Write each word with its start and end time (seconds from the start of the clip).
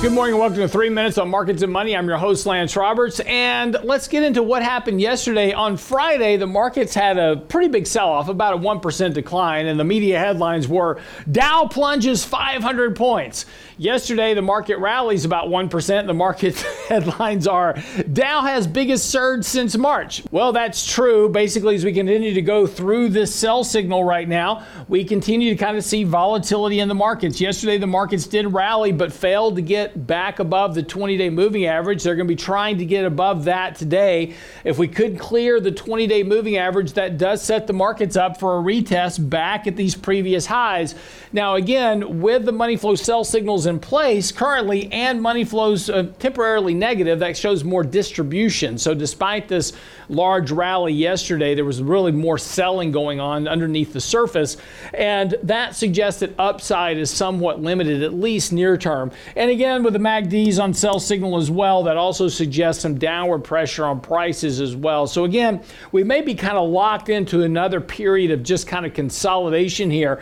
Good 0.00 0.12
morning 0.12 0.34
and 0.34 0.40
welcome 0.40 0.58
to 0.58 0.68
Three 0.68 0.90
Minutes 0.90 1.18
on 1.18 1.28
Markets 1.28 1.62
and 1.62 1.72
Money. 1.72 1.96
I'm 1.96 2.06
your 2.06 2.18
host, 2.18 2.46
Lance 2.46 2.76
Roberts. 2.76 3.18
And 3.18 3.76
let's 3.82 4.06
get 4.06 4.22
into 4.22 4.44
what 4.44 4.62
happened 4.62 5.00
yesterday. 5.00 5.52
On 5.52 5.76
Friday, 5.76 6.36
the 6.36 6.46
markets 6.46 6.94
had 6.94 7.18
a 7.18 7.36
pretty 7.36 7.66
big 7.66 7.84
sell 7.84 8.08
off, 8.08 8.28
about 8.28 8.54
a 8.54 8.58
1% 8.58 9.12
decline, 9.12 9.66
and 9.66 9.78
the 9.78 9.82
media 9.82 10.16
headlines 10.20 10.68
were 10.68 11.00
Dow 11.32 11.66
plunges 11.66 12.24
500 12.24 12.94
points. 12.94 13.44
Yesterday, 13.76 14.34
the 14.34 14.42
market 14.42 14.78
rallies 14.78 15.24
about 15.24 15.48
1%. 15.48 16.06
The 16.06 16.14
market 16.14 16.56
headlines 16.88 17.48
are 17.48 17.74
Dow 18.12 18.42
has 18.42 18.68
biggest 18.68 19.10
surge 19.10 19.44
since 19.44 19.76
March. 19.76 20.22
Well, 20.30 20.52
that's 20.52 20.86
true. 20.86 21.28
Basically, 21.28 21.74
as 21.74 21.84
we 21.84 21.92
continue 21.92 22.34
to 22.34 22.42
go 22.42 22.68
through 22.68 23.08
this 23.08 23.34
sell 23.34 23.64
signal 23.64 24.04
right 24.04 24.28
now, 24.28 24.64
we 24.86 25.04
continue 25.04 25.50
to 25.50 25.56
kind 25.56 25.76
of 25.76 25.82
see 25.82 26.04
volatility 26.04 26.78
in 26.78 26.86
the 26.86 26.94
markets. 26.94 27.40
Yesterday, 27.40 27.78
the 27.78 27.86
markets 27.88 28.28
did 28.28 28.52
rally 28.52 28.92
but 28.92 29.12
failed 29.12 29.56
to 29.56 29.62
get 29.62 29.87
back 29.94 30.38
above 30.38 30.74
the 30.74 30.82
20 30.82 31.16
day 31.16 31.30
moving 31.30 31.66
average. 31.66 32.02
They're 32.02 32.16
going 32.16 32.26
to 32.26 32.32
be 32.32 32.36
trying 32.36 32.78
to 32.78 32.84
get 32.84 33.04
above 33.04 33.44
that 33.44 33.76
today. 33.76 34.34
If 34.64 34.78
we 34.78 34.88
could 34.88 35.18
clear 35.18 35.60
the 35.60 35.70
20 35.70 36.06
day 36.06 36.22
moving 36.22 36.56
average, 36.56 36.92
that 36.94 37.18
does 37.18 37.42
set 37.42 37.66
the 37.66 37.72
markets 37.72 38.16
up 38.16 38.38
for 38.38 38.58
a 38.58 38.62
retest 38.62 39.28
back 39.28 39.66
at 39.66 39.76
these 39.76 39.94
previous 39.94 40.46
highs. 40.46 40.94
Now, 41.32 41.56
again, 41.56 42.20
with 42.20 42.44
the 42.44 42.52
money 42.52 42.76
flow 42.76 42.94
sell 42.94 43.24
signals 43.24 43.66
in 43.66 43.78
place 43.80 44.32
currently 44.32 44.90
and 44.92 45.20
money 45.20 45.44
flows 45.44 45.90
uh, 45.90 46.10
temporarily 46.18 46.74
negative, 46.74 47.18
that 47.20 47.36
shows 47.36 47.64
more 47.64 47.84
distribution. 47.84 48.78
So, 48.78 48.94
despite 48.94 49.48
this 49.48 49.72
large 50.08 50.50
rally 50.50 50.92
yesterday, 50.92 51.54
there 51.54 51.64
was 51.64 51.82
really 51.82 52.12
more 52.12 52.38
selling 52.38 52.92
going 52.92 53.20
on 53.20 53.46
underneath 53.46 53.92
the 53.92 54.00
surface. 54.00 54.56
And 54.94 55.34
that 55.42 55.76
suggests 55.76 56.20
that 56.20 56.34
upside 56.38 56.98
is 56.98 57.10
somewhat 57.10 57.60
limited, 57.60 58.02
at 58.02 58.14
least 58.14 58.52
near 58.52 58.76
term. 58.76 59.10
And 59.36 59.50
again, 59.50 59.77
with 59.82 59.92
the 59.92 59.98
MACDs 59.98 60.62
on 60.62 60.74
sell 60.74 61.00
signal 61.00 61.36
as 61.36 61.50
well, 61.50 61.82
that 61.84 61.96
also 61.96 62.28
suggests 62.28 62.82
some 62.82 62.98
downward 62.98 63.40
pressure 63.40 63.84
on 63.84 64.00
prices 64.00 64.60
as 64.60 64.76
well. 64.76 65.06
So 65.06 65.24
again, 65.24 65.62
we 65.92 66.04
may 66.04 66.20
be 66.20 66.34
kind 66.34 66.56
of 66.56 66.68
locked 66.68 67.08
into 67.08 67.42
another 67.42 67.80
period 67.80 68.30
of 68.30 68.42
just 68.42 68.66
kind 68.66 68.86
of 68.86 68.94
consolidation 68.94 69.90
here. 69.90 70.20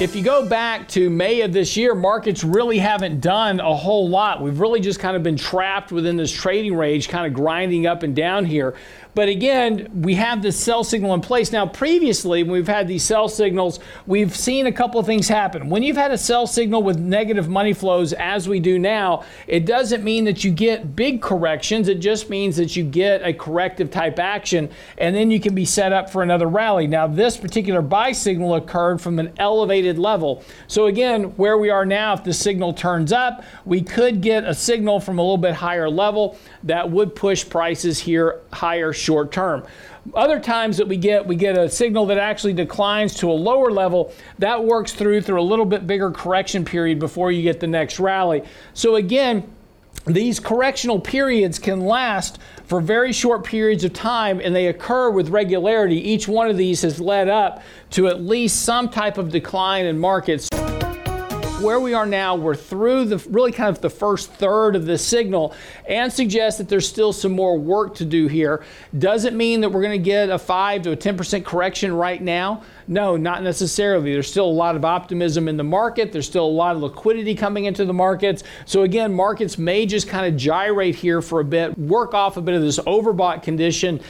If 0.00 0.16
you 0.16 0.24
go 0.24 0.44
back 0.48 0.88
to 0.88 1.08
May 1.08 1.42
of 1.42 1.52
this 1.52 1.76
year, 1.76 1.94
markets 1.94 2.42
really 2.42 2.78
haven't 2.78 3.20
done 3.20 3.60
a 3.60 3.74
whole 3.74 4.08
lot. 4.08 4.42
We've 4.42 4.58
really 4.58 4.80
just 4.80 4.98
kind 4.98 5.16
of 5.16 5.22
been 5.22 5.36
trapped 5.36 5.92
within 5.92 6.16
this 6.16 6.32
trading 6.32 6.74
range, 6.74 7.08
kind 7.08 7.24
of 7.24 7.34
grinding 7.34 7.86
up 7.86 8.02
and 8.02 8.16
down 8.16 8.44
here. 8.44 8.74
But 9.14 9.28
again, 9.28 9.90
we 10.02 10.14
have 10.14 10.40
this 10.40 10.58
sell 10.58 10.84
signal 10.84 11.12
in 11.12 11.20
place. 11.20 11.52
Now, 11.52 11.66
previously, 11.66 12.42
when 12.42 12.52
we've 12.52 12.66
had 12.66 12.88
these 12.88 13.02
sell 13.02 13.28
signals, 13.28 13.78
we've 14.06 14.34
seen 14.34 14.66
a 14.66 14.72
couple 14.72 14.98
of 14.98 15.04
things 15.04 15.28
happen. 15.28 15.68
When 15.68 15.82
you've 15.82 15.98
had 15.98 16.12
a 16.12 16.18
sell 16.18 16.46
signal 16.46 16.82
with 16.82 16.98
negative 16.98 17.46
money 17.46 17.74
flows, 17.74 18.14
as 18.14 18.48
we 18.48 18.58
do 18.58 18.78
now, 18.78 19.22
it 19.46 19.66
doesn't 19.66 20.02
mean 20.02 20.24
that 20.24 20.44
you 20.44 20.50
get 20.50 20.96
big 20.96 21.20
corrections. 21.20 21.88
It 21.88 22.00
just 22.00 22.30
means 22.30 22.56
that 22.56 22.74
you 22.74 22.84
get 22.84 23.20
a 23.22 23.34
corrective 23.34 23.90
type 23.90 24.18
action, 24.18 24.70
and 24.96 25.14
then 25.14 25.30
you 25.30 25.40
can 25.40 25.54
be 25.54 25.66
set 25.66 25.92
up 25.92 26.08
for 26.08 26.22
another 26.22 26.46
rally. 26.46 26.86
Now, 26.86 27.06
this 27.06 27.36
particular 27.36 27.82
buy 27.82 28.12
signal 28.12 28.54
occurred 28.54 29.02
from 29.02 29.18
an 29.18 29.32
elevated 29.38 29.91
level. 29.98 30.44
So, 30.66 30.86
again, 30.86 31.24
where 31.36 31.58
we 31.58 31.70
are 31.70 31.86
now, 31.86 32.14
if 32.14 32.24
the 32.24 32.32
signal 32.32 32.72
turns 32.72 33.12
up, 33.12 33.44
we 33.64 33.82
could 33.82 34.20
get 34.20 34.44
a 34.44 34.54
signal 34.54 35.00
from 35.00 35.18
a 35.18 35.22
little 35.22 35.38
bit 35.38 35.54
higher 35.54 35.88
level 35.88 36.38
that 36.64 36.90
would 36.90 37.14
push 37.14 37.48
prices 37.48 37.98
here 37.98 38.40
higher 38.52 38.92
short 38.92 39.32
term. 39.32 39.64
Other 40.14 40.40
times 40.40 40.78
that 40.78 40.88
we 40.88 40.96
get, 40.96 41.26
we 41.26 41.36
get 41.36 41.56
a 41.56 41.68
signal 41.68 42.06
that 42.06 42.18
actually 42.18 42.54
declines 42.54 43.14
to 43.16 43.30
a 43.30 43.32
lower 43.32 43.70
level. 43.70 44.12
That 44.38 44.64
works 44.64 44.92
through 44.92 45.22
through 45.22 45.40
a 45.40 45.42
little 45.42 45.64
bit 45.64 45.86
bigger 45.86 46.10
correction 46.10 46.64
period 46.64 46.98
before 46.98 47.30
you 47.30 47.42
get 47.42 47.60
the 47.60 47.68
next 47.68 48.00
rally. 48.00 48.42
So 48.74 48.96
again, 48.96 49.48
these 50.06 50.40
correctional 50.40 50.98
periods 50.98 51.58
can 51.58 51.80
last 51.80 52.38
for 52.64 52.80
very 52.80 53.12
short 53.12 53.44
periods 53.44 53.84
of 53.84 53.92
time 53.92 54.40
and 54.40 54.54
they 54.54 54.66
occur 54.66 55.10
with 55.10 55.28
regularity. 55.28 55.96
Each 55.96 56.26
one 56.26 56.48
of 56.48 56.56
these 56.56 56.82
has 56.82 57.00
led 57.00 57.28
up 57.28 57.62
to 57.90 58.08
at 58.08 58.20
least 58.20 58.62
some 58.62 58.88
type 58.88 59.18
of 59.18 59.30
decline 59.30 59.86
in 59.86 59.98
markets 59.98 60.48
where 61.62 61.78
we 61.78 61.94
are 61.94 62.06
now, 62.06 62.34
we're 62.34 62.56
through 62.56 63.04
the 63.04 63.18
really 63.30 63.52
kind 63.52 63.70
of 63.70 63.80
the 63.80 63.88
first 63.88 64.32
third 64.32 64.74
of 64.74 64.84
this 64.84 65.04
signal 65.06 65.54
and 65.88 66.12
suggest 66.12 66.58
that 66.58 66.68
there's 66.68 66.88
still 66.88 67.12
some 67.12 67.32
more 67.32 67.56
work 67.56 67.94
to 67.94 68.04
do 68.04 68.26
here. 68.26 68.64
Does 68.98 69.24
it 69.24 69.32
mean 69.32 69.60
that 69.60 69.68
we're 69.68 69.82
going 69.82 69.98
to 69.98 70.04
get 70.04 70.28
a 70.28 70.38
5 70.38 70.82
to 70.82 70.92
a 70.92 70.96
10% 70.96 71.44
correction 71.44 71.94
right 71.94 72.20
now? 72.20 72.64
No, 72.88 73.16
not 73.16 73.44
necessarily. 73.44 74.12
There's 74.12 74.28
still 74.28 74.46
a 74.46 74.50
lot 74.50 74.74
of 74.74 74.84
optimism 74.84 75.46
in 75.46 75.56
the 75.56 75.64
market. 75.64 76.10
There's 76.10 76.26
still 76.26 76.44
a 76.44 76.46
lot 76.46 76.74
of 76.74 76.82
liquidity 76.82 77.36
coming 77.36 77.66
into 77.66 77.84
the 77.84 77.94
markets. 77.94 78.42
So, 78.66 78.82
again, 78.82 79.14
markets 79.14 79.56
may 79.56 79.86
just 79.86 80.08
kind 80.08 80.26
of 80.26 80.38
gyrate 80.38 80.96
here 80.96 81.22
for 81.22 81.40
a 81.40 81.44
bit, 81.44 81.78
work 81.78 82.12
off 82.12 82.36
a 82.36 82.42
bit 82.42 82.54
of 82.54 82.62
this 82.62 82.78
overbought 82.80 83.42
condition 83.42 84.00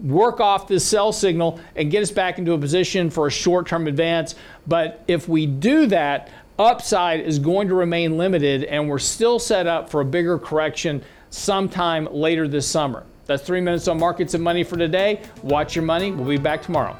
work 0.00 0.38
off 0.38 0.68
this 0.68 0.84
sell 0.84 1.12
signal 1.12 1.58
and 1.74 1.90
get 1.90 2.04
us 2.04 2.12
back 2.12 2.38
into 2.38 2.52
a 2.52 2.58
position 2.58 3.10
for 3.10 3.26
a 3.26 3.30
short 3.30 3.66
term 3.66 3.88
advance. 3.88 4.36
But 4.64 5.02
if 5.08 5.28
we 5.28 5.44
do 5.44 5.86
that, 5.86 6.30
upside 6.58 7.20
is 7.20 7.38
going 7.38 7.68
to 7.68 7.74
remain 7.74 8.18
limited, 8.18 8.64
and 8.64 8.88
we're 8.88 8.98
still 8.98 9.38
set 9.38 9.66
up 9.66 9.88
for 9.90 10.00
a 10.00 10.04
bigger 10.04 10.38
correction 10.38 11.02
sometime 11.30 12.08
later 12.10 12.48
this 12.48 12.66
summer. 12.66 13.04
That's 13.26 13.42
three 13.42 13.60
minutes 13.60 13.88
on 13.88 13.98
markets 13.98 14.34
and 14.34 14.42
money 14.42 14.64
for 14.64 14.76
today. 14.76 15.22
Watch 15.42 15.76
your 15.76 15.84
money. 15.84 16.10
We'll 16.12 16.28
be 16.28 16.38
back 16.38 16.62
tomorrow. 16.62 16.96